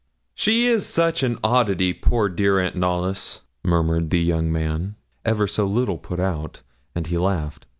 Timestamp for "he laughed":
7.05-7.67